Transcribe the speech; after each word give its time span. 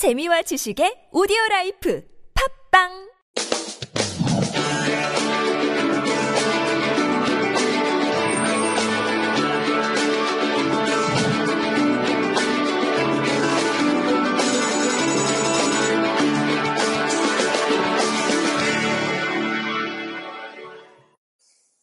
재미와 0.00 0.40
지식의 0.40 1.12
오디오 1.12 1.36
라이프 1.50 2.02
팝빵 2.32 2.88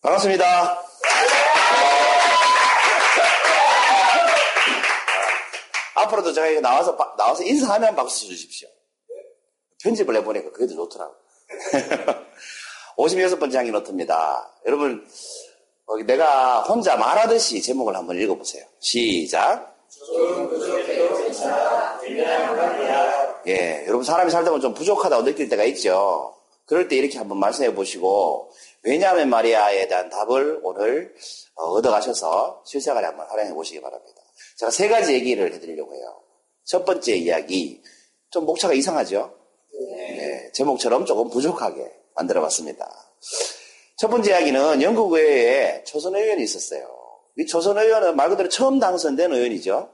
반갑습니다. 0.01 0.86
앞으로도 6.07 6.33
제가 6.33 6.59
나와서, 6.61 6.95
바- 6.95 7.13
나와서 7.17 7.43
인사하면 7.43 7.95
박수 7.95 8.21
쳐주십시오. 8.21 8.67
편집을 9.83 10.15
해보니까 10.17 10.51
그게 10.51 10.67
더 10.67 10.75
좋더라고요. 10.75 11.15
56번째 12.97 13.53
항의 13.55 13.71
노트입니다. 13.71 14.51
여러분, 14.65 15.07
어, 15.85 15.95
내가 16.03 16.63
혼자 16.63 16.97
말하듯이 16.97 17.61
제목을 17.61 17.95
한번 17.95 18.17
읽어보세요. 18.19 18.65
시작. 18.79 19.75
예, 23.47 23.83
여러분 23.87 24.03
사람이 24.03 24.29
살다 24.31 24.49
보면 24.49 24.61
좀 24.61 24.73
부족하다고 24.73 25.23
느낄 25.23 25.47
때가 25.47 25.63
있죠. 25.65 26.35
그럴 26.65 26.87
때 26.89 26.97
이렇게 26.97 27.17
한번 27.17 27.39
말씀해 27.39 27.73
보시고 27.73 28.51
왜냐하면 28.83 29.29
말이야에 29.29 29.87
대한 29.87 30.09
답을 30.09 30.59
오늘 30.63 31.15
어, 31.55 31.63
얻어가셔서 31.71 32.63
실생활에 32.65 33.05
한번 33.07 33.25
활용해 33.29 33.53
보시기 33.53 33.79
바랍니다. 33.79 34.21
제가 34.57 34.71
세 34.71 34.87
가지 34.87 35.13
얘기를 35.13 35.53
해드리려고 35.53 35.93
해요. 35.93 36.21
첫 36.65 36.83
번째 36.83 37.15
이야기 37.15 37.81
좀 38.31 38.45
목차가 38.45 38.73
이상하죠? 38.73 39.33
네, 39.79 40.51
제목처럼 40.53 41.05
조금 41.05 41.29
부족하게 41.29 41.91
만들어 42.15 42.41
봤습니다. 42.41 42.91
첫 43.97 44.09
번째 44.09 44.31
이야기는 44.31 44.81
영국 44.81 45.13
의회에 45.13 45.83
초선 45.83 46.15
의원이 46.15 46.43
있었어요. 46.43 46.87
이 47.37 47.45
초선 47.45 47.77
의원은 47.77 48.15
말 48.15 48.29
그대로 48.29 48.49
처음 48.49 48.79
당선된 48.79 49.31
의원이죠. 49.31 49.91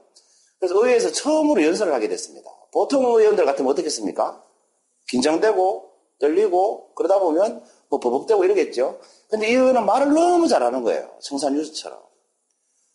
그래서 0.58 0.74
의회에서 0.82 1.12
처음으로 1.12 1.62
연설을 1.62 1.92
하게 1.92 2.08
됐습니다. 2.08 2.50
보통 2.72 3.04
의원들 3.04 3.44
같으면 3.44 3.70
어떻겠습니까? 3.70 4.42
긴장되고 5.08 5.90
떨리고 6.18 6.94
그러다 6.94 7.18
보면 7.18 7.62
뭐 7.90 8.00
버벅대고 8.00 8.44
이러겠죠. 8.44 8.98
근데 9.28 9.48
이 9.48 9.52
의원은 9.52 9.84
말을 9.84 10.14
너무 10.14 10.48
잘하는 10.48 10.82
거예요. 10.82 11.18
청산유수처럼. 11.20 11.98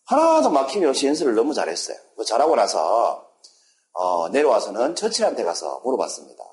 하나도 0.09 0.49
막힘이 0.49 0.88
없이 0.88 1.05
연설을 1.05 1.35
너무 1.35 1.53
잘했어요. 1.53 1.95
그 2.17 2.25
잘하고 2.25 2.55
나서 2.55 3.29
어, 3.91 4.27
내려와서는 4.29 4.95
처칠한테 4.95 5.43
가서 5.43 5.81
물어봤습니다. 5.83 6.43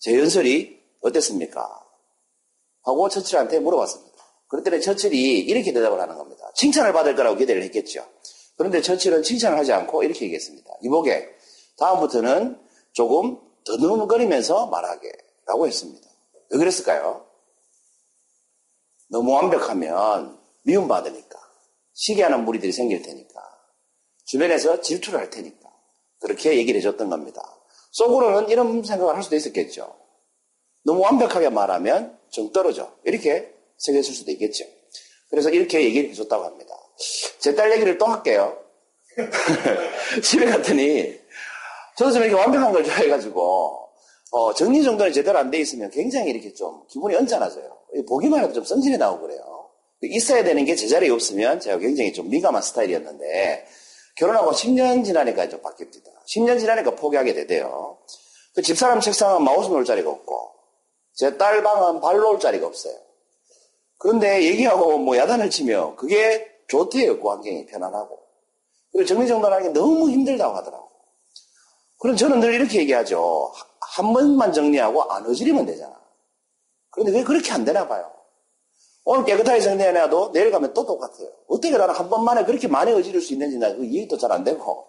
제 0.00 0.18
연설이 0.18 0.82
어땠습니까? 1.00 1.80
하고 2.82 3.08
처칠한테 3.08 3.60
물어봤습니다. 3.60 4.24
그랬더니 4.48 4.80
처칠이 4.80 5.38
이렇게 5.38 5.72
대답을 5.72 6.00
하는 6.00 6.16
겁니다. 6.16 6.50
칭찬을 6.56 6.92
받을 6.92 7.14
거라고 7.14 7.36
기대를 7.36 7.62
했겠죠. 7.64 8.04
그런데 8.56 8.82
처칠은 8.82 9.22
칭찬을 9.22 9.56
하지 9.56 9.72
않고 9.72 10.02
이렇게 10.02 10.24
얘기했습니다. 10.24 10.68
이보게 10.82 11.28
다음부터는 11.78 12.60
조금 12.92 13.38
더듬거리면서 13.64 14.66
말하게 14.66 15.12
라고 15.46 15.68
했습니다. 15.68 16.08
왜 16.50 16.58
그랬을까요? 16.58 17.26
너무 19.08 19.30
완벽하면 19.32 20.40
미움받으니까 20.62 21.43
시기하는 21.94 22.44
무리들이 22.44 22.72
생길 22.72 23.02
테니까 23.02 23.40
주변에서 24.26 24.80
질투를 24.80 25.18
할 25.20 25.30
테니까 25.30 25.68
그렇게 26.20 26.56
얘기를 26.56 26.78
해줬던 26.78 27.08
겁니다. 27.10 27.42
속으로는 27.92 28.48
이런 28.48 28.82
생각을 28.82 29.14
할 29.14 29.22
수도 29.22 29.36
있었겠죠. 29.36 29.94
너무 30.84 31.00
완벽하게 31.00 31.48
말하면 31.50 32.18
정 32.30 32.50
떨어져. 32.52 32.92
이렇게 33.04 33.54
생겼을 33.78 34.12
수도 34.14 34.30
있겠죠. 34.32 34.64
그래서 35.30 35.50
이렇게 35.50 35.82
얘기를 35.84 36.10
해줬다고 36.10 36.44
합니다. 36.44 36.74
제 37.40 37.54
딸 37.54 37.72
얘기를 37.72 37.96
또 37.98 38.06
할게요. 38.06 38.58
집에 40.22 40.46
갔더니 40.46 41.18
저도 41.96 42.12
좀 42.12 42.22
이렇게 42.22 42.34
완벽한 42.34 42.72
걸 42.72 42.84
좋아해가지고 42.84 43.88
어, 44.32 44.54
정리 44.54 44.82
정돈이 44.82 45.12
제대로 45.12 45.38
안 45.38 45.50
돼 45.50 45.58
있으면 45.58 45.90
굉장히 45.90 46.30
이렇게 46.30 46.52
좀 46.52 46.84
기분이 46.88 47.14
언짢아져요. 47.14 47.78
보기만 48.08 48.42
해도 48.42 48.52
좀 48.54 48.64
성질이 48.64 48.98
나고 48.98 49.20
그래요. 49.20 49.63
있어야 50.06 50.44
되는 50.44 50.64
게 50.64 50.74
제자리에 50.74 51.10
없으면 51.10 51.60
제가 51.60 51.78
굉장히 51.78 52.12
좀 52.12 52.28
민감한 52.28 52.62
스타일이었는데 52.62 53.66
결혼하고 54.16 54.52
10년 54.52 55.04
지나니까 55.04 55.48
좀 55.48 55.60
바뀝니다. 55.62 56.04
10년 56.26 56.58
지나니까 56.58 56.94
포기하게 56.94 57.34
되대요. 57.34 57.98
그 58.54 58.62
집사람 58.62 59.00
책상은 59.00 59.42
마우스 59.42 59.68
놓을 59.68 59.84
자리가 59.84 60.08
없고 60.08 60.52
제 61.14 61.36
딸 61.36 61.62
방은 61.62 62.00
발 62.00 62.18
놓을 62.18 62.38
자리가 62.38 62.66
없어요. 62.66 62.94
그런데 63.98 64.42
얘기하고 64.44 64.98
뭐 64.98 65.16
야단을 65.16 65.50
치며 65.50 65.94
그게 65.96 66.46
좋대요. 66.68 67.20
그 67.20 67.28
환경이 67.28 67.66
편안하고. 67.66 68.18
그리고 68.92 69.06
정리정돈하는 69.06 69.66
게 69.72 69.78
너무 69.78 70.10
힘들다고 70.10 70.54
하더라고. 70.56 70.90
그럼 71.98 72.16
저는 72.16 72.40
늘 72.40 72.54
이렇게 72.54 72.80
얘기하죠. 72.80 73.52
한 73.80 74.12
번만 74.12 74.52
정리하고 74.52 75.02
안 75.04 75.24
어지르면 75.26 75.66
되잖아. 75.66 76.00
그런데 76.90 77.18
왜 77.18 77.24
그렇게 77.24 77.50
안 77.52 77.64
되나 77.64 77.88
봐요. 77.88 78.13
오늘 79.04 79.24
깨끗하게 79.24 79.60
정리해놔도 79.60 80.32
내일 80.32 80.50
가면 80.50 80.72
또 80.74 80.86
똑같아요. 80.86 81.28
어떻게 81.48 81.76
나는 81.76 81.94
한 81.94 82.08
번만에 82.08 82.44
그렇게 82.44 82.68
많이 82.68 82.92
어지를 82.92 83.20
수 83.20 83.32
있는지 83.34 83.58
나그 83.58 83.84
이해도 83.84 84.16
잘 84.16 84.32
안 84.32 84.44
되고. 84.44 84.86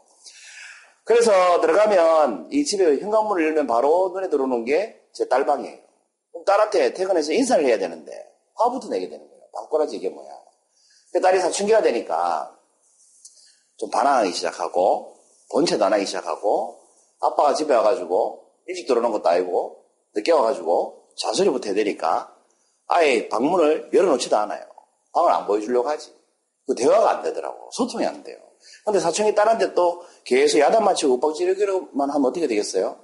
그래서 1.03 1.61
들어가면 1.61 2.47
이 2.51 2.63
집에 2.65 2.97
현관문을 2.97 3.43
열면 3.45 3.67
바로 3.67 4.11
눈에 4.13 4.29
들어오는 4.29 4.65
게 4.65 5.05
제 5.15 5.27
딸방이에요. 5.29 5.79
그럼 6.31 6.45
딸한테 6.45 6.93
퇴근해서 6.93 7.31
인사를 7.31 7.65
해야 7.65 7.77
되는데 7.77 8.11
화부터 8.55 8.89
내게 8.89 9.07
되는 9.09 9.25
거예요. 9.25 9.43
방꼬라지 9.53 9.95
이게 9.95 10.09
뭐야. 10.09 10.29
그 11.13 11.21
딸이 11.21 11.39
사춘기가 11.39 11.81
되니까 11.81 12.53
좀 13.77 13.89
반항하기 13.89 14.33
시작하고 14.33 15.15
본체도 15.51 15.85
안 15.85 15.93
하기 15.93 16.05
시작하고 16.05 16.81
아빠가 17.21 17.53
집에 17.53 17.73
와가지고 17.73 18.43
일찍 18.67 18.87
들어오는 18.87 19.11
것도 19.11 19.29
아니고 19.29 19.85
늦게 20.13 20.33
와가지고 20.33 21.11
잔소리부터 21.15 21.69
해대니까 21.69 22.34
아예 22.87 23.27
방문을 23.29 23.89
열어놓지도 23.93 24.35
않아요. 24.37 24.65
방을 25.13 25.31
안 25.31 25.47
보여주려고 25.47 25.89
하지. 25.89 26.13
그 26.67 26.75
대화가 26.75 27.11
안 27.11 27.23
되더라고. 27.23 27.69
소통이 27.71 28.05
안 28.05 28.23
돼요. 28.23 28.37
근데 28.83 28.99
사춘기 28.99 29.33
딸한테 29.33 29.73
또 29.73 30.03
계속 30.23 30.59
야단 30.59 30.83
맞추고 30.83 31.15
윽박 31.15 31.35
지르기만 31.35 32.09
하면 32.09 32.25
어떻게 32.25 32.47
되겠어요? 32.47 32.99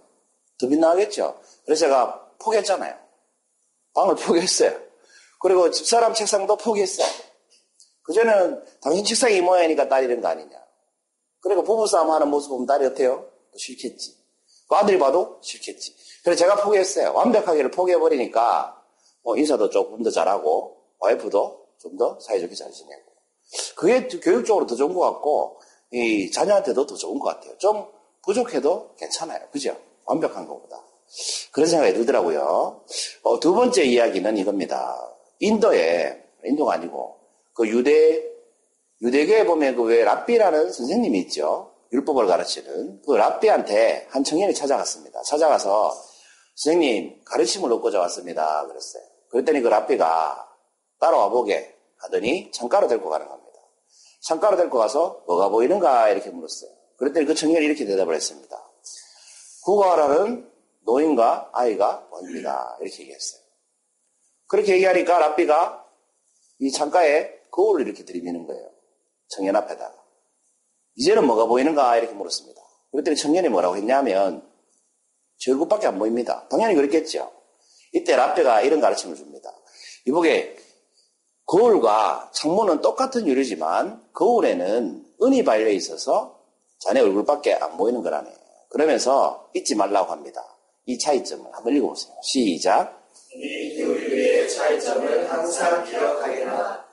더 0.59 0.67
빗나가겠죠. 0.67 1.39
그래서 1.65 1.81
제가 1.81 2.31
포기했잖아요. 2.39 2.95
방을 3.93 4.15
포기했어요. 4.23 4.79
그리고 5.39 5.71
집사람 5.71 6.13
책상도 6.13 6.57
포기했어요. 6.57 7.07
그전에는 8.03 8.63
당신 8.81 9.05
책상이 9.05 9.37
이 9.37 9.41
모양이니까 9.41 9.87
딸 9.87 10.03
이런 10.03 10.21
거 10.21 10.27
아니냐. 10.27 10.59
그리고 11.41 11.63
부부싸움 11.63 12.11
하는 12.11 12.29
모습 12.29 12.49
보면 12.49 12.67
딸이 12.67 12.85
어때요? 12.85 13.27
또 13.51 13.57
싫겠지. 13.57 14.17
그 14.69 14.75
아들이 14.75 14.97
봐도 14.99 15.39
싫겠지. 15.41 15.95
그래서 16.23 16.39
제가 16.39 16.63
포기했어요. 16.63 17.13
완벽하게를 17.13 17.71
포기해버리니까 17.71 18.80
뭐 19.23 19.37
인사도 19.37 19.69
조금 19.69 20.01
더 20.03 20.09
잘하고 20.09 20.77
와이프도 20.99 21.61
좀 21.79 21.97
더 21.97 22.19
사이좋게 22.19 22.53
잘 22.55 22.71
지내고. 22.71 23.01
그게 23.75 24.07
교육적으로 24.07 24.65
더 24.67 24.75
좋은 24.75 24.93
것 24.93 24.99
같고 25.01 25.59
이 25.91 26.29
자녀한테도 26.31 26.85
더 26.85 26.95
좋은 26.95 27.17
것 27.19 27.27
같아요. 27.29 27.57
좀 27.57 27.85
부족해도 28.23 28.95
괜찮아요. 28.97 29.39
그죠? 29.51 29.75
완벽한 30.05 30.47
것보다. 30.47 30.81
그런 31.51 31.67
생각이 31.67 31.93
들더라고요. 31.93 32.85
어, 33.23 33.39
두 33.39 33.53
번째 33.53 33.83
이야기는 33.83 34.37
이겁니다. 34.37 34.95
인도에, 35.39 36.23
인도가 36.45 36.73
아니고, 36.75 37.17
그 37.53 37.67
유대, 37.67 38.23
유대교에 39.01 39.45
보면 39.45 39.75
그 39.75 39.83
왜 39.83 40.03
랍비라는 40.03 40.71
선생님이 40.71 41.19
있죠. 41.21 41.73
율법을 41.91 42.27
가르치는. 42.27 43.01
그 43.05 43.13
랍비한테 43.13 44.07
한 44.11 44.23
청년이 44.23 44.53
찾아갔습니다. 44.53 45.21
찾아가서, 45.23 45.91
선생님, 46.55 47.23
가르침을 47.25 47.73
얻고자 47.73 47.99
왔습니다. 48.01 48.65
그랬어요. 48.67 49.03
그랬더니 49.31 49.61
그 49.61 49.67
랍비가 49.67 50.47
따라와 50.99 51.29
보게 51.29 51.75
하더니 51.97 52.51
창가로 52.51 52.87
데리고 52.87 53.09
가는 53.09 53.27
겁니다. 53.27 53.59
창가로 54.21 54.57
데리고 54.57 54.77
가서 54.77 55.23
뭐가 55.25 55.49
보이는가 55.49 56.09
이렇게 56.09 56.29
물었어요. 56.29 56.69
그랬더니 56.97 57.25
그 57.25 57.33
청년이 57.33 57.65
이렇게 57.65 57.85
대답을 57.85 58.13
했습니다. 58.13 58.63
국어하라는 59.63 60.51
노인과 60.81 61.49
아이가 61.53 62.07
보입니다. 62.09 62.77
이렇게 62.81 63.03
얘기했어요. 63.03 63.41
그렇게 64.47 64.73
얘기하니까 64.73 65.17
랍비가 65.19 65.85
이 66.59 66.71
창가에 66.71 67.41
거울을 67.51 67.87
이렇게 67.87 68.03
들이미는 68.05 68.45
거예요. 68.45 68.69
청년 69.29 69.55
앞에다가. 69.55 69.95
이제는 70.95 71.25
뭐가 71.25 71.45
보이는가 71.45 71.97
이렇게 71.97 72.13
물었습니다. 72.13 72.61
그랬더니 72.91 73.15
청년이 73.15 73.49
뭐라고 73.49 73.77
했냐면 73.77 74.47
제 75.37 75.51
얼굴밖에 75.51 75.87
안 75.87 75.97
보입니다. 75.97 76.47
당연히 76.49 76.75
그랬겠죠. 76.75 77.31
이때 77.91 78.15
랍비가 78.15 78.61
이런 78.61 78.79
가르침을 78.81 79.15
줍니다. 79.15 79.51
이보게 80.05 80.55
거울과 81.45 82.31
창문은 82.33 82.81
똑같은 82.81 83.27
유리지만 83.27 84.01
거울에는 84.13 85.05
은이 85.21 85.43
발려 85.43 85.69
있어서 85.69 86.39
자네 86.79 87.01
얼굴밖에 87.01 87.53
안 87.55 87.77
보이는 87.77 88.01
거라네. 88.01 88.33
그러면서 88.69 89.49
잊지 89.53 89.75
말라고 89.75 90.11
합니다. 90.11 90.43
이 90.85 90.97
차이점을 90.97 91.45
한번 91.53 91.75
읽어보세요. 91.75 92.13
시작. 92.23 93.01
우리 93.35 93.77
교류의 93.77 94.49
차이점을 94.49 95.31
항상 95.31 95.83
기억하게나 95.85 96.85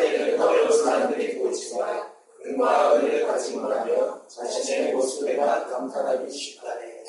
때는 0.00 0.40
어려운 0.40 0.84
사람들이 0.84 1.38
보지만 1.38 2.02
은과 2.44 2.94
은을 2.96 3.26
가진 3.26 3.60
거라며 3.60 4.26
자신의 4.26 4.94
모습에만 4.94 5.70
감탄하기 5.70 6.30
쉽다네. 6.30 7.02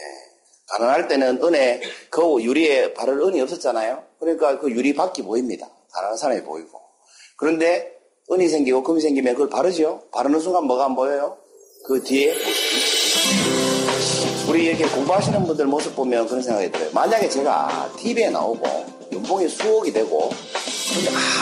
가난할 0.69 1.07
때는 1.07 1.43
은에 1.43 1.81
그 2.09 2.41
유리에 2.41 2.93
바를 2.93 3.19
은이 3.21 3.41
없었잖아요. 3.41 4.03
그러니까 4.19 4.59
그 4.59 4.71
유리 4.71 4.93
밖이 4.93 5.21
보입니다. 5.23 5.67
가난한 5.91 6.17
사람이 6.17 6.43
보이고. 6.43 6.81
그런데 7.37 7.93
은이 8.31 8.47
생기고 8.47 8.83
금이 8.83 9.01
생기면 9.01 9.33
그걸 9.33 9.49
바르죠. 9.49 10.03
바르는 10.11 10.39
순간 10.39 10.63
뭐가 10.65 10.85
안 10.85 10.95
보여요? 10.95 11.37
그 11.85 12.01
뒤에 12.01 12.33
우리 14.49 14.65
이렇게 14.65 14.87
공부하시는 14.87 15.43
분들 15.45 15.65
모습 15.65 15.95
보면 15.95 16.27
그런 16.27 16.41
생각이 16.41 16.71
들어요. 16.71 16.89
만약에 16.93 17.27
제가 17.29 17.91
TV에 17.97 18.29
나오고 18.29 18.65
연봉이 19.13 19.47
수억이 19.47 19.91
되고 19.91 20.29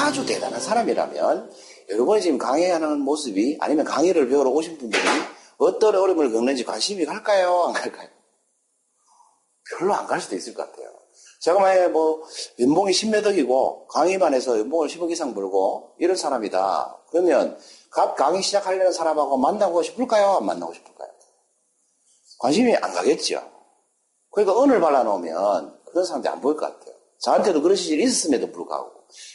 아주 0.04 0.26
대단한 0.26 0.60
사람이라면 0.60 1.52
여러분이 1.90 2.22
지금 2.22 2.38
강의하는 2.38 3.00
모습이 3.02 3.58
아니면 3.60 3.86
강의를 3.86 4.30
배우러 4.30 4.50
오신 4.50 4.78
분들이 4.78 5.04
어떤 5.58 5.96
어려움을 5.96 6.32
겪는지 6.32 6.64
관심이 6.64 7.06
갈까요? 7.06 7.66
안 7.68 7.74
갈까요? 7.74 8.08
별로 9.78 9.94
안 9.94 10.08
갈 10.08 10.22
수도 10.22 10.36
있을 10.36 10.54
것 10.54 10.70
같아요. 10.70 10.90
제가 11.42 11.60
만약에 11.60 11.88
뭐 11.88 12.24
연봉이 12.60 12.92
10매덕이고 12.92 13.88
강의만 13.88 14.34
해서 14.34 14.58
연봉을 14.60 14.88
10억 14.88 15.10
이상 15.12 15.34
벌고 15.34 15.96
이런 15.98 16.16
사람이다. 16.16 16.98
그러면 17.10 17.58
각 17.90 18.16
강의 18.16 18.42
시작하려는 18.42 18.92
사람하고 18.94 19.38
만나고 19.38 19.82
싶을까요? 19.84 20.38
안 20.38 20.46
만나고 20.46 20.74
싶을까요? 20.74 21.10
관심이 22.40 22.76
안 22.76 22.94
가겠죠. 22.94 23.44
그러니까 24.32 24.64
은을 24.64 24.80
발라놓으면 24.80 25.80
그런 25.86 26.06
사람들이 26.06 26.32
안 26.32 26.42
보일 26.42 26.58
것 26.58 26.68
같아요. 26.68 26.96
저한테도 27.20 27.62
그런 27.62 27.76
시절이 27.76 28.04
있었음에도 28.04 28.52
불구하고. 28.52 28.92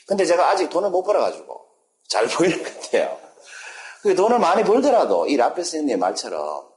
근데 0.06 0.25
제가 0.25 0.49
아직 0.49 0.71
돈을 0.71 0.91
못 0.91 1.03
벌어가지고 1.03 1.61
잘 2.09 2.27
보이는 2.27 2.62
것 2.62 2.81
같아요. 2.83 3.19
그 4.03 4.15
돈을 4.15 4.38
많이 4.38 4.65
벌더라도 4.65 5.27
이 5.27 5.37
라페스님 5.37 5.99
말처럼 5.99 6.69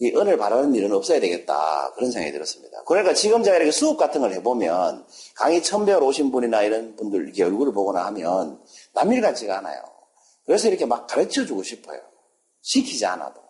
이 0.00 0.10
은을 0.16 0.38
바라는 0.38 0.74
일은 0.74 0.92
없어야 0.92 1.20
되겠다. 1.20 1.92
그런 1.94 2.10
생각이 2.10 2.32
들었습니다. 2.32 2.82
그러니까 2.86 3.12
지금 3.12 3.42
제가 3.42 3.56
이렇게 3.58 3.70
수업 3.70 3.98
같은 3.98 4.22
걸 4.22 4.32
해보면 4.32 5.04
강의 5.34 5.62
천 5.62 5.84
배우러 5.84 6.06
오신 6.06 6.32
분이나 6.32 6.62
이런 6.62 6.96
분들 6.96 7.24
이렇게 7.24 7.44
얼굴을 7.44 7.74
보거나 7.74 8.06
하면 8.06 8.58
남일 8.94 9.20
같지가 9.20 9.58
않아요. 9.58 9.82
그래서 10.46 10.68
이렇게 10.68 10.86
막 10.86 11.06
가르쳐 11.06 11.44
주고 11.44 11.62
싶어요. 11.62 12.00
시키지 12.62 13.04
않아도. 13.04 13.40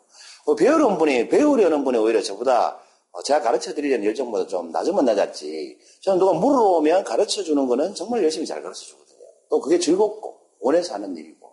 뭐 0.44 0.56
배우려는 0.56 0.98
분이, 0.98 1.28
배우려는 1.28 1.84
분이 1.84 1.96
오히려 1.98 2.20
저보다 2.20 2.80
어, 3.12 3.22
제가 3.22 3.40
가르쳐 3.40 3.72
드리려는 3.72 4.04
열정보다 4.06 4.48
좀 4.48 4.72
낮으면 4.72 5.04
낮았지. 5.04 5.78
저는 6.02 6.18
누가 6.18 6.32
물어오면 6.32 7.04
가르쳐 7.04 7.44
주는 7.44 7.66
거는 7.68 7.94
정말 7.94 8.24
열심히 8.24 8.44
잘 8.44 8.60
가르쳐 8.60 8.80
주거든요. 8.80 9.24
또 9.48 9.60
그게 9.60 9.78
즐겁고 9.78 10.36
원해서 10.58 10.94
하는 10.94 11.16
일이고. 11.16 11.48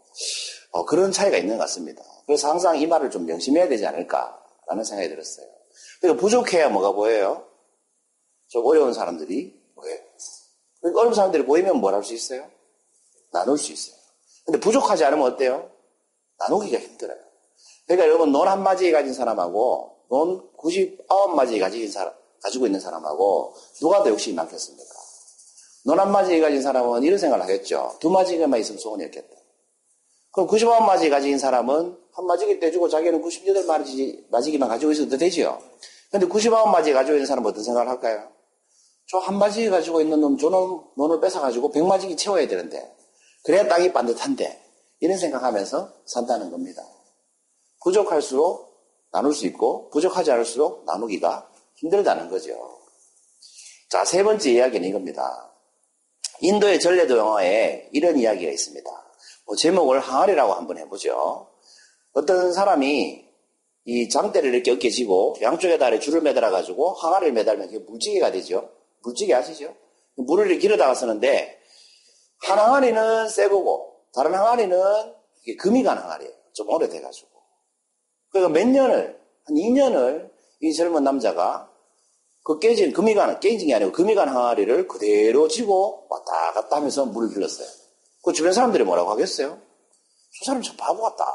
어, 0.71 0.85
그런 0.85 1.11
차이가 1.11 1.37
있는 1.37 1.57
것 1.57 1.63
같습니다. 1.63 2.01
그래서 2.25 2.49
항상 2.49 2.79
이 2.79 2.87
말을 2.87 3.11
좀 3.11 3.25
명심해야 3.27 3.67
되지 3.69 3.85
않을까 3.85 4.46
라는 4.67 4.83
생각이 4.83 5.09
들었어요. 5.09 5.47
그러니까 6.01 6.21
부족해야 6.21 6.69
뭐가 6.69 6.91
보여요? 6.91 7.45
좀 8.47 8.65
어려운 8.65 8.93
사람들이 8.93 9.59
보여요. 9.75 9.99
그러니까 10.81 11.01
어려운 11.01 11.13
사람들이 11.15 11.45
보이면 11.45 11.77
뭘 11.77 11.93
할 11.93 12.03
수 12.03 12.13
있어요? 12.13 12.49
나눌 13.31 13.57
수 13.57 13.71
있어요. 13.71 13.95
근데 14.45 14.59
부족하지 14.59 15.03
않으면 15.05 15.33
어때요? 15.33 15.69
나누기가 16.39 16.79
힘들어요. 16.79 17.17
그러니까 17.85 18.07
여러분, 18.07 18.31
논 18.31 18.47
한 18.47 18.63
마지 18.63 18.91
가진 18.91 19.13
사람하고 19.13 19.97
논 20.09 20.51
99마지 20.57 21.59
가진 21.59 21.89
사람, 21.91 22.13
가지고 22.41 22.65
있는 22.65 22.79
사람하고 22.79 23.53
누가 23.79 24.03
더 24.03 24.09
욕심이 24.09 24.35
많겠습니까? 24.35 24.93
논 25.85 25.99
한 25.99 26.11
마지 26.11 26.39
가진 26.39 26.61
사람은 26.61 27.03
이런 27.03 27.17
생각을 27.17 27.43
하겠죠. 27.43 27.95
두 27.99 28.09
마지가만 28.09 28.59
있으면 28.59 28.79
소원이었겠다. 28.79 29.36
그럼 30.37 30.47
99마지 30.49 31.09
가진 31.09 31.39
사람은 31.39 31.97
한 32.11 32.25
마지기 32.27 32.59
떼주고 32.59 32.89
자기는 32.89 33.23
98마지, 33.23 34.29
마지기만 34.29 34.69
가지고 34.69 34.91
있어도 34.91 35.17
되지요. 35.17 35.59
근데 36.11 36.27
99마지 36.27 36.93
가지고 36.93 37.13
있는 37.15 37.25
사람은 37.25 37.49
어떤 37.49 37.63
생각을 37.63 37.89
할까요? 37.89 38.29
저 39.09 39.17
한 39.17 39.39
마지기 39.39 39.71
가지고 39.71 39.99
있는 39.99 40.21
놈, 40.21 40.37
저놈 40.37 40.91
논을 40.95 41.19
뺏어가지고 41.21 41.71
100마지기 41.71 42.19
채워야 42.19 42.47
되는데, 42.47 42.95
그래야 43.45 43.67
땅이 43.67 43.91
반듯한데, 43.93 44.61
이런 44.99 45.17
생각하면서 45.17 45.93
산다는 46.05 46.51
겁니다. 46.51 46.83
부족할수록 47.81 48.77
나눌 49.11 49.33
수 49.33 49.47
있고 49.47 49.89
부족하지 49.89 50.31
않을수록 50.33 50.85
나누기가 50.85 51.49
힘들다는 51.77 52.29
거죠. 52.29 52.53
자, 53.89 54.05
세 54.05 54.21
번째 54.21 54.51
이야기는 54.51 54.87
이겁니다. 54.87 55.51
인도의 56.41 56.79
전래도 56.79 57.17
영화에 57.17 57.89
이런 57.91 58.19
이야기가 58.19 58.51
있습니다. 58.51 59.06
뭐 59.47 59.55
제목을 59.55 59.99
항아리라고 59.99 60.53
한번 60.53 60.77
해보죠. 60.77 61.47
어떤 62.13 62.51
사람이 62.51 63.25
이 63.85 64.09
장대를 64.09 64.53
이렇게 64.53 64.71
어깨 64.71 64.89
지고 64.89 65.37
양쪽에다 65.41 65.97
줄을 65.99 66.21
매달아 66.21 66.51
가지고 66.51 66.93
항아리를 66.93 67.33
매달면 67.33 67.67
그게 67.67 67.79
물지개가 67.79 68.33
되죠. 68.33 68.69
물지개 69.03 69.33
아시죠? 69.33 69.73
물을 70.15 70.47
이렇게 70.47 70.59
길어다가 70.59 70.93
쓰는데 70.93 71.57
한 72.41 72.59
항아리는 72.59 73.29
새 73.29 73.47
거고 73.47 73.93
다른 74.13 74.33
항아리는 74.33 74.77
금이 75.59 75.83
간 75.83 75.97
항아리예요. 75.97 76.33
좀 76.53 76.69
오래돼 76.69 76.99
가지고. 76.99 77.29
그러니까 78.29 78.59
몇 78.59 78.67
년을, 78.67 79.19
한 79.45 79.55
2년을 79.55 80.29
이 80.59 80.73
젊은 80.73 81.03
남자가 81.05 81.71
그 82.43 82.59
깨진, 82.59 82.91
금이 82.91 83.13
가는, 83.13 83.39
깨진 83.39 83.67
게 83.67 83.75
아니고 83.75 83.93
금이 83.93 84.15
간 84.15 84.27
항아리를 84.27 84.87
그대로 84.87 85.47
지고 85.47 86.07
왔다 86.09 86.51
갔다 86.53 86.77
하면서 86.77 87.05
물을 87.05 87.29
길렀어요. 87.33 87.86
그 88.27 88.33
주변 88.33 88.51
사람들이 88.51 88.83
뭐라고 88.83 89.09
하겠어요? 89.11 89.57
저 90.39 90.45
사람 90.45 90.61
참 90.61 90.75
바보 90.75 91.01
같다. 91.01 91.25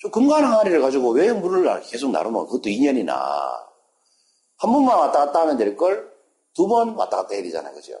저 0.00 0.10
금간 0.10 0.42
항아리를 0.42 0.80
가지고 0.80 1.10
왜 1.10 1.30
물을 1.34 1.80
계속 1.82 2.10
나눠놓어? 2.10 2.46
그것도 2.46 2.62
2년이나. 2.70 3.12
한 4.56 4.72
번만 4.72 4.98
왔다 4.98 5.26
갔다 5.26 5.40
하면 5.42 5.58
될 5.58 5.76
걸 5.76 6.16
두 6.54 6.66
번 6.66 6.94
왔다 6.96 7.18
갔다 7.18 7.34
해야 7.34 7.42
되잖아요. 7.42 7.74
그죠? 7.74 7.92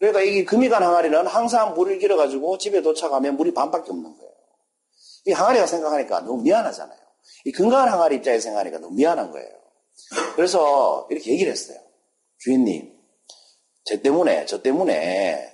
그러니까 0.00 0.20
이 0.22 0.44
금이 0.44 0.68
간 0.68 0.82
항아리는 0.82 1.24
항상 1.28 1.74
물을 1.74 2.00
길어가지고 2.00 2.58
집에 2.58 2.82
도착하면 2.82 3.36
물이 3.36 3.54
반밖에 3.54 3.92
없는 3.92 4.18
거예요. 4.18 4.32
이 5.26 5.30
항아리가 5.30 5.66
생각하니까 5.66 6.22
너무 6.22 6.42
미안하잖아요. 6.42 6.98
이 7.44 7.52
건강한 7.52 7.88
항아리 7.88 8.16
입장에서 8.16 8.42
생각하니까 8.42 8.78
너무 8.78 8.96
미안한 8.96 9.30
거예요. 9.30 9.48
그래서 10.34 11.06
이렇게 11.10 11.30
얘기를 11.30 11.52
했어요. 11.52 11.78
주인님, 12.40 12.92
저 13.84 14.02
때문에, 14.02 14.46
저 14.46 14.60
때문에 14.60 15.51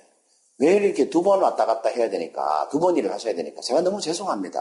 왜 0.61 0.75
이렇게 0.75 1.09
두 1.09 1.23
번 1.23 1.41
왔다 1.43 1.67
갔다 1.67 1.88
해야 1.88 2.11
되니까, 2.11 2.69
두 2.71 2.81
번 2.81 2.97
일을 2.97 3.12
하셔야 3.12 3.35
되니까 3.35 3.61
제가 3.62 3.81
너무 3.83 4.00
죄송합니다. 4.00 4.61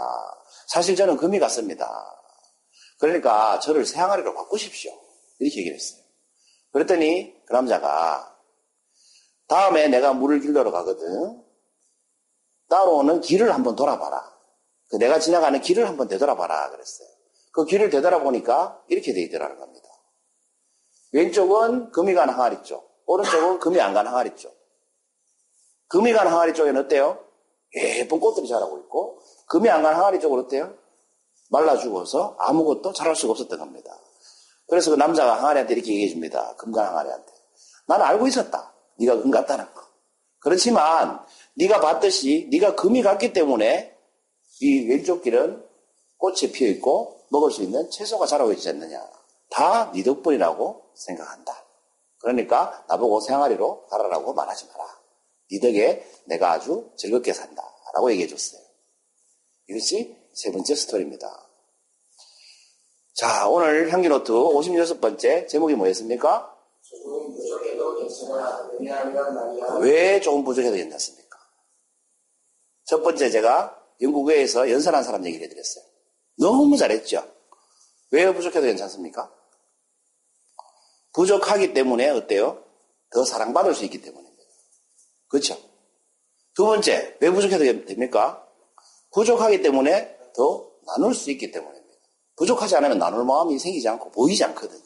사실 0.68 0.96
저는 0.96 1.18
금이 1.18 1.40
갔습니다. 1.40 2.14
그러니까 3.00 3.60
저를 3.60 3.86
새 3.86 4.00
항아리로 4.00 4.34
바꾸십시오. 4.34 4.92
이렇게 5.40 5.60
얘기를 5.60 5.76
했어요. 5.76 6.02
그랬더니 6.72 7.34
그 7.46 7.54
남자가 7.54 8.36
다음에 9.48 9.88
내가 9.88 10.14
물을 10.14 10.40
길러러 10.40 10.72
가거든. 10.72 11.44
따로오는 12.70 13.22
길을 13.22 13.54
한번 13.54 13.76
돌아봐라. 13.76 14.36
그 14.90 14.98
내가 14.98 15.20
지나가는 15.20 15.60
길을 15.62 15.88
한번 15.88 16.08
되돌아봐라 16.08 16.70
그랬어요. 16.72 17.08
그 17.54 17.66
길을 17.66 17.90
되돌아보니까 17.90 18.84
이렇게 18.90 19.14
돼 19.14 19.22
있더라는 19.24 19.58
겁니다. 19.58 19.88
왼쪽은 21.14 21.92
금이 21.92 22.14
간 22.14 22.30
항아리 22.30 22.64
쪽, 22.64 22.92
오른쪽은 23.06 23.60
금이 23.60 23.80
안 23.80 23.94
간 23.94 24.06
항아리 24.08 24.36
쪽. 24.36 24.57
금이 25.90 26.14
간 26.14 26.28
항아리 26.28 26.54
쪽에는 26.54 26.86
어때요? 26.86 27.20
예쁜 27.76 28.20
꽃들이 28.20 28.48
자라고 28.48 28.78
있고 28.80 29.20
금이 29.48 29.70
안 29.70 29.84
간 29.84 29.96
항아리 29.96 30.20
쪽은 30.20 30.40
어때요? 30.40 30.74
말라 31.50 31.78
죽어서 31.78 32.36
아무것도 32.40 32.92
자랄 32.94 33.16
수가 33.16 33.32
없었던 33.32 33.58
겁니다. 33.60 33.98
그래서 34.68 34.92
그 34.92 34.96
남자가 34.98 35.36
항아리한테 35.38 35.74
이렇게 35.76 35.92
얘기해 35.94 36.10
줍니다. 36.10 36.56
금간 36.58 36.86
항아리한테. 36.88 37.32
나는 37.88 38.06
알고 38.06 38.28
있었다. 38.28 38.74
네가 39.00 39.22
금 39.22 39.32
같다는 39.32 39.66
거. 39.74 39.82
그렇지만 40.40 41.22
네가 41.56 41.80
봤듯이 41.80 42.50
네가 42.52 42.76
금이 42.76 43.02
갔기 43.02 43.32
때문에 43.32 43.96
이 44.60 44.90
왼쪽 44.90 45.22
길은 45.22 45.66
꽃이 46.18 46.52
피어 46.54 46.68
있고 46.70 47.22
먹을 47.30 47.52
수 47.52 47.64
있는 47.64 47.90
채소가 47.90 48.26
자라고 48.26 48.52
있지 48.54 48.68
않느냐. 48.70 49.00
다 49.50 49.92
네 49.94 50.04
덕분이라고 50.04 50.84
생각한다. 50.96 51.64
그러니까 52.20 52.84
나보고 52.90 53.22
생활이로 53.22 53.86
가라라고 53.88 54.34
말하지 54.34 54.68
마라. 54.68 54.97
네 55.52 55.60
덕에 55.60 56.06
내가 56.26 56.52
아주 56.52 56.92
즐겁게 56.98 57.34
산다. 57.34 57.64
라고 57.94 58.12
얘기해 58.12 58.28
줬어요. 58.28 58.62
이것이 59.70 60.16
세 60.34 60.52
번째 60.52 60.76
스토리입니다. 60.76 61.48
자, 63.16 63.48
오늘 63.48 63.92
향기노트 63.92 64.32
56번째 64.32 65.48
제목이 65.48 65.76
뭐였습니까? 65.76 66.56
왜 69.82 70.20
조금 70.22 70.44
부족해도 70.44 70.76
괜찮습니까? 70.76 71.38
첫 72.86 73.02
번째 73.02 73.30
제가 73.30 73.76
영국외에서 74.02 74.70
연설한 74.70 75.04
사람 75.04 75.26
얘기를 75.26 75.46
해드렸어요. 75.46 75.84
너무 76.40 76.78
잘했죠? 76.78 77.28
왜 78.12 78.32
부족해도 78.34 78.68
괜찮습니까? 78.68 79.34
부족하기 81.14 81.74
때문에 81.74 82.10
어때요? 82.10 82.64
더 83.12 83.26
사랑받을 83.26 83.74
수 83.74 83.84
있기 83.86 84.02
때문입니다. 84.02 84.27
그렇죠? 85.28 85.58
두 86.56 86.66
번째, 86.66 87.18
왜 87.20 87.30
부족해도 87.30 87.86
됩니까? 87.86 88.44
부족하기 89.14 89.62
때문에 89.62 90.18
더 90.36 90.72
나눌 90.86 91.14
수 91.14 91.30
있기 91.32 91.52
때문입니다. 91.52 91.88
부족하지 92.36 92.76
않으면 92.76 92.98
나눌 92.98 93.26
마음이 93.26 93.58
생기지 93.60 93.88
않고 93.90 94.12
보이지 94.12 94.44
않거든요. 94.46 94.82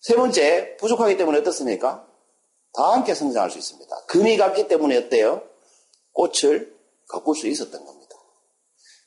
세 0.00 0.16
번째, 0.16 0.76
부족하기 0.76 1.16
때문에 1.16 1.38
어떻습니까? 1.38 2.06
다 2.74 2.92
함께 2.92 3.14
성장할 3.14 3.50
수 3.50 3.58
있습니다. 3.58 4.04
금이 4.06 4.36
갔기 4.36 4.68
때문에 4.68 4.96
어때요? 4.96 5.42
꽃을 6.12 6.74
가꿀 7.08 7.36
수 7.36 7.46
있었던 7.46 7.84
겁니다. 7.84 8.16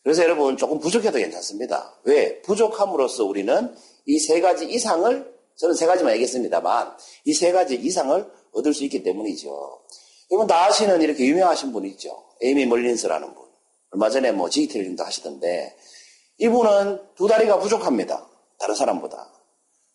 그래서 0.04 0.24
여러분 0.24 0.56
조금 0.58 0.80
부족해도 0.80 1.18
괜찮습니다. 1.18 2.00
왜? 2.04 2.42
부족함으로써 2.42 3.26
우리는 3.26 3.76
이 4.06 4.20
세 4.20 4.40
가지 4.40 4.66
이상을 4.66 5.37
저는 5.58 5.76
세 5.76 5.86
가지만 5.86 6.14
얘기했습니다만 6.14 6.96
이 7.26 7.34
세 7.34 7.52
가지 7.52 7.76
이상을 7.76 8.32
얻을 8.54 8.74
수 8.74 8.84
있기 8.86 9.04
때문이죠. 9.04 9.82
여러분 10.32 10.48
다 10.48 10.66
아시는 10.66 11.02
이렇게 11.02 11.26
유명하신 11.26 11.72
분 11.72 11.86
있죠. 11.86 12.24
에이미 12.42 12.66
멀린스라는 12.66 13.34
분. 13.34 13.46
얼마 13.92 14.10
전에 14.10 14.32
뭐 14.32 14.50
지기텔님도 14.50 15.04
하시던데 15.04 15.76
이분은 16.40 17.00
두 17.16 17.28
다리가 17.28 17.60
부족합니다. 17.60 18.28
다른 18.60 18.76
사람보다. 18.76 19.32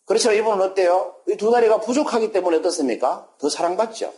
그렇죠. 0.05 0.33
이분은 0.33 0.61
어때요? 0.61 1.15
이 1.29 1.37
두 1.37 1.51
다리가 1.51 1.79
부족하기 1.81 2.31
때문에 2.31 2.57
어떻습니까? 2.57 3.29
더 3.39 3.49
사랑받죠. 3.49 4.13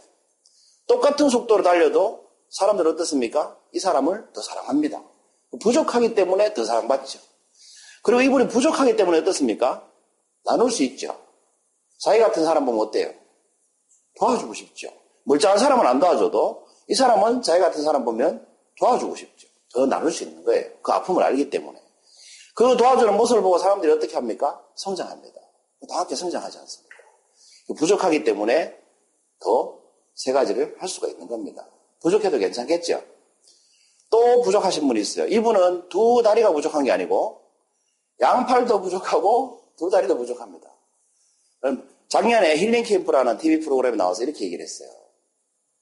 똑같은 0.87 1.29
속도로 1.29 1.63
달려도 1.63 2.25
사람들은 2.49 2.93
어떻습니까? 2.93 3.57
이 3.73 3.79
사람을 3.79 4.29
더 4.33 4.41
사랑합니다. 4.41 5.03
부족하기 5.61 6.15
때문에 6.15 6.53
더 6.53 6.63
사랑받죠. 6.65 7.19
그리고 8.03 8.21
이분이 8.21 8.47
부족하기 8.47 8.95
때문에 8.95 9.19
어떻습니까? 9.19 9.87
나눌 10.45 10.71
수 10.71 10.83
있죠. 10.83 11.19
자기 11.99 12.19
같은 12.19 12.43
사람 12.43 12.65
보면 12.65 12.87
어때요? 12.87 13.13
도와주고 14.19 14.53
싶죠. 14.53 14.89
멀쩡한 15.23 15.57
사람은 15.57 15.85
안 15.85 15.99
도와줘도 15.99 16.65
이 16.87 16.95
사람은 16.95 17.41
자기 17.41 17.61
같은 17.61 17.83
사람 17.83 18.05
보면 18.05 18.45
도와주고 18.77 19.15
싶죠. 19.15 19.47
더 19.73 19.85
나눌 19.85 20.11
수 20.11 20.23
있는 20.23 20.43
거예요. 20.43 20.69
그 20.81 20.91
아픔을 20.91 21.23
알기 21.23 21.49
때문에. 21.49 21.81
그 22.53 22.77
도와주는 22.77 23.15
모습을 23.17 23.41
보고 23.41 23.57
사람들이 23.57 23.91
어떻게 23.91 24.15
합니까? 24.15 24.63
성장합니다. 24.75 25.39
다 25.89 25.99
함께 25.99 26.15
성장하지 26.15 26.57
않습니까? 26.57 26.95
부족하기 27.77 28.23
때문에 28.23 28.79
더 29.39 29.85
세 30.15 30.31
가지를 30.31 30.75
할 30.79 30.87
수가 30.87 31.07
있는 31.07 31.27
겁니다. 31.27 31.67
부족해도 32.01 32.37
괜찮겠죠? 32.37 33.03
또 34.09 34.41
부족하신 34.41 34.87
분이 34.87 35.01
있어요. 35.01 35.27
이분은 35.27 35.89
두 35.89 36.21
다리가 36.23 36.51
부족한 36.53 36.85
게 36.85 36.91
아니고 36.91 37.41
양팔도 38.21 38.81
부족하고 38.81 39.61
두 39.77 39.89
다리도 39.89 40.17
부족합니다. 40.17 40.73
작년에 42.07 42.57
힐링 42.57 42.84
캠프라는 42.84 43.38
TV 43.38 43.60
프로그램에 43.62 43.98
나와서 43.98 44.24
이렇게 44.24 44.45
얘기를 44.45 44.63
했어요. 44.63 44.89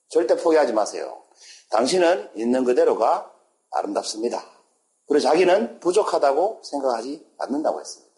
절대 0.09 0.35
포기하지 0.35 0.73
마세요. 0.73 1.21
당신은 1.69 2.29
있는 2.35 2.63
그대로가 2.63 3.31
아름답습니다. 3.71 4.43
그리고 5.07 5.21
자기는 5.21 5.79
부족하다고 5.79 6.61
생각하지 6.63 7.25
않는다고 7.39 7.79
했습니다. 7.81 8.13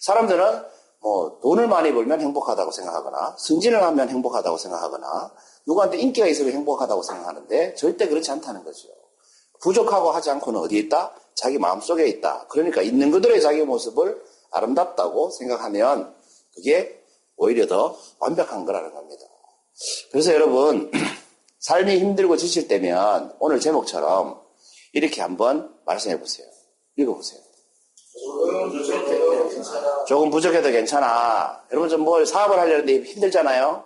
사람들은 0.00 0.64
뭐 1.00 1.38
돈을 1.40 1.68
많이 1.68 1.92
벌면 1.92 2.20
행복하다고 2.20 2.70
생각하거나 2.70 3.36
승진을 3.38 3.82
하면 3.82 4.08
행복하다고 4.08 4.56
생각하거나 4.56 5.32
누구한테 5.66 5.98
인기가 5.98 6.26
있으면 6.26 6.52
행복하다고 6.52 7.02
생각하는데 7.02 7.74
절대 7.74 8.08
그렇지 8.08 8.30
않다는 8.30 8.64
거죠. 8.64 8.88
부족하고 9.60 10.10
하지 10.10 10.30
않고는 10.30 10.60
어디에 10.60 10.80
있다? 10.80 11.14
자기 11.34 11.58
마음속에 11.58 12.06
있다. 12.08 12.46
그러니까 12.48 12.82
있는 12.82 13.10
그대로의 13.10 13.40
자기 13.42 13.62
모습을 13.62 14.22
아름답다고 14.50 15.30
생각하면 15.30 16.15
그게 16.56 17.02
오히려 17.36 17.66
더 17.66 17.96
완벽한 18.18 18.64
거라는 18.64 18.92
겁니다. 18.92 19.24
그래서 20.10 20.32
여러분 20.34 20.90
삶이 21.60 21.98
힘들고 21.98 22.36
지칠 22.36 22.66
때면 22.68 23.36
오늘 23.38 23.60
제목처럼 23.60 24.40
이렇게 24.92 25.20
한번 25.22 25.74
말씀해 25.84 26.18
보세요. 26.18 26.46
읽어보세요. 26.96 27.40
조금 30.06 30.30
부족해도 30.30 30.70
괜찮아. 30.70 31.62
여러분 31.70 31.88
좀 31.90 32.00
뭘 32.00 32.24
사업을 32.26 32.58
하려는데 32.58 33.02
힘들잖아요. 33.02 33.84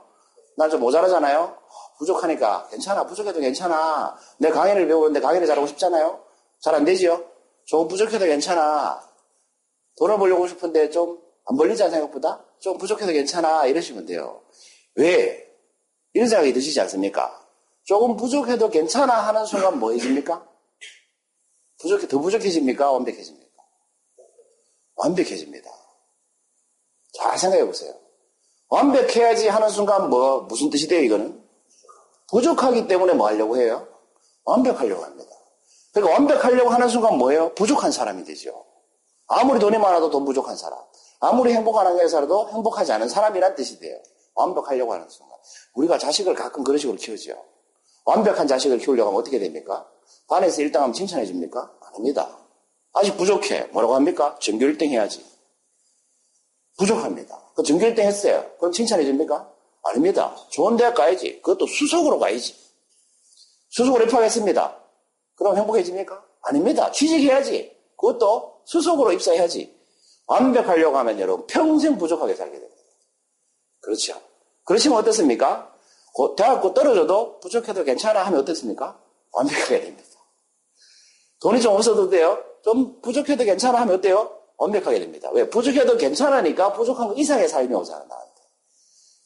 나 0.56 0.68
좀 0.68 0.80
모자라잖아요. 0.80 1.56
부족하니까 1.98 2.68
괜찮아. 2.70 3.06
부족해도 3.06 3.40
괜찮아. 3.40 4.16
내 4.38 4.50
강의를 4.50 4.86
배우는데 4.86 5.20
강의를 5.20 5.46
잘하고 5.46 5.66
싶잖아요. 5.66 6.22
잘 6.60 6.74
안 6.74 6.84
되지요? 6.84 7.24
조금 7.64 7.88
부족해도 7.88 8.26
괜찮아. 8.26 9.02
벌려고 9.98 10.46
싶은데 10.46 10.90
좀 10.90 11.18
안 11.50 11.56
벌리지 11.56 11.78
생각보다? 11.78 12.44
좀 12.60 12.78
부족해도 12.78 13.10
괜찮아. 13.10 13.66
이러시면 13.66 14.06
돼요. 14.06 14.40
왜? 14.94 15.52
이런 16.12 16.28
생각이 16.28 16.52
드시지 16.52 16.80
않습니까? 16.82 17.44
조금 17.82 18.16
부족해도 18.16 18.70
괜찮아 18.70 19.14
하는 19.14 19.44
순간 19.44 19.80
뭐 19.80 19.90
해집니까? 19.90 20.46
부족해, 21.80 22.06
더 22.06 22.20
부족해집니까? 22.20 22.92
완벽해집니까? 22.92 23.50
완벽해집니다. 24.94 25.68
잘 27.14 27.36
생각해 27.36 27.66
보세요. 27.66 27.98
완벽해야지 28.68 29.48
하는 29.48 29.68
순간 29.70 30.08
뭐, 30.08 30.42
무슨 30.42 30.70
뜻이 30.70 30.86
돼요, 30.86 31.00
이거는? 31.00 31.42
부족하기 32.28 32.86
때문에 32.86 33.14
뭐 33.14 33.26
하려고 33.26 33.56
해요? 33.56 33.88
완벽하려고 34.44 35.02
합니다. 35.02 35.30
그러니까 35.92 36.14
완벽하려고 36.14 36.70
하는 36.70 36.88
순간 36.88 37.18
뭐예요? 37.18 37.52
부족한 37.54 37.90
사람이 37.90 38.22
되죠. 38.22 38.69
아무리 39.32 39.60
돈이 39.60 39.78
많아도 39.78 40.10
돈 40.10 40.24
부족한 40.24 40.56
사람. 40.56 40.78
아무리 41.20 41.52
행복한 41.52 41.98
회사라도 41.98 42.48
행복하지 42.50 42.92
않은 42.92 43.08
사람이란 43.08 43.54
뜻이 43.54 43.78
돼요. 43.78 43.96
완벽하려고 44.34 44.92
하는 44.92 45.08
순간. 45.08 45.38
우리가 45.74 45.98
자식을 45.98 46.34
가끔 46.34 46.64
그런 46.64 46.78
식으로 46.78 46.96
키우죠. 46.96 47.36
완벽한 48.04 48.48
자식을 48.48 48.78
키우려고 48.78 49.10
하면 49.10 49.20
어떻게 49.20 49.38
됩니까? 49.38 49.88
반에서 50.28 50.62
1등 50.62 50.74
하면 50.76 50.92
칭찬해 50.92 51.26
줍니까? 51.26 51.72
아닙니다. 51.80 52.38
아직 52.92 53.16
부족해. 53.16 53.68
뭐라고 53.72 53.94
합니까? 53.94 54.36
전교 54.40 54.66
1등 54.66 54.88
해야지. 54.88 55.24
부족합니다. 56.76 57.52
그 57.54 57.62
전교 57.62 57.86
1등 57.86 58.00
했어요. 58.00 58.50
그럼 58.58 58.72
칭찬해 58.72 59.04
줍니까? 59.04 59.48
아닙니다. 59.84 60.34
좋은 60.48 60.76
대학 60.76 60.94
가야지. 60.94 61.40
그것도 61.40 61.66
수석으로 61.66 62.18
가야지. 62.18 62.56
수석으로 63.68 64.06
입학했습니다. 64.06 64.76
그럼 65.36 65.56
행복해집니까? 65.56 66.24
아닙니다. 66.42 66.90
취직해야지. 66.90 67.76
그것도 67.96 68.49
수석으로 68.64 69.12
입사해야지. 69.12 69.78
완벽하려고 70.26 70.96
하면 70.98 71.18
여러분 71.18 71.46
평생 71.46 71.98
부족하게 71.98 72.34
살게 72.34 72.52
됩니다. 72.52 72.82
그렇죠. 73.80 74.20
그러시면 74.64 74.98
어떻습니까? 74.98 75.74
대학 76.36 76.60
고 76.60 76.74
떨어져도 76.74 77.40
부족해도 77.40 77.84
괜찮아 77.84 78.24
하면 78.26 78.40
어떻습니까? 78.40 79.00
완벽하게 79.32 79.80
됩니다. 79.80 80.08
돈이 81.40 81.60
좀 81.60 81.74
없어도 81.74 82.10
돼요. 82.10 82.38
좀 82.62 83.00
부족해도 83.00 83.44
괜찮아 83.44 83.80
하면 83.80 83.96
어때요? 83.96 84.38
완벽하게 84.58 85.00
됩니다. 85.00 85.30
왜? 85.32 85.48
부족해도 85.48 85.96
괜찮으니까 85.96 86.74
부족한 86.74 87.08
거 87.08 87.14
이상의 87.14 87.48
삶이 87.48 87.74
오잖아, 87.74 88.04
나한테. 88.04 88.30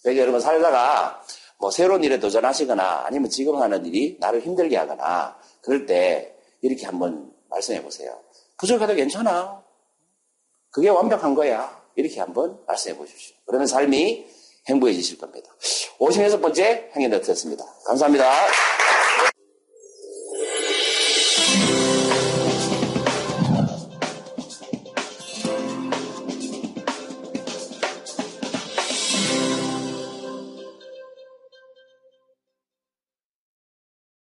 그러니까 0.03 0.23
여러분 0.23 0.41
살다가 0.41 1.23
뭐 1.59 1.71
새로운 1.71 2.05
일에 2.05 2.21
도전하시거나 2.21 3.05
아니면 3.07 3.31
지금 3.31 3.61
하는 3.61 3.85
일이 3.85 4.17
나를 4.21 4.43
힘들게 4.43 4.77
하거나 4.77 5.37
그럴 5.61 5.87
때 5.87 6.37
이렇게 6.61 6.87
한번 6.87 7.34
말씀해 7.49 7.83
보세요. 7.83 8.21
부족해도 8.59 8.95
괜찮아. 8.95 9.63
그게 10.71 10.89
완벽한 10.89 11.35
거야. 11.35 11.83
이렇게 11.97 12.21
한번 12.21 12.59
말씀해 12.67 12.97
보십시오. 12.97 13.37
그러면 13.47 13.67
삶이 13.67 14.27
행복해지실 14.69 15.19
겁니다. 15.19 15.51
56번째 15.99 16.93
행위를 16.97 17.21
드렸습니다. 17.21 17.65
감사합니다. 17.87 18.31